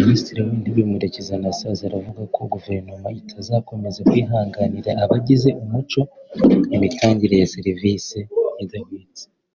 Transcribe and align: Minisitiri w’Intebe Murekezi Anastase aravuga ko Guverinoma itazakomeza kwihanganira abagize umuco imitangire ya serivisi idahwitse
Minisitiri 0.00 0.38
w’Intebe 0.46 0.82
Murekezi 0.90 1.30
Anastase 1.38 1.82
aravuga 1.86 2.22
ko 2.34 2.40
Guverinoma 2.52 3.08
itazakomeza 3.20 3.98
kwihanganira 4.08 4.90
abagize 5.04 5.48
umuco 5.62 6.00
imitangire 6.76 7.34
ya 7.40 7.50
serivisi 7.54 8.18
idahwitse 8.64 9.24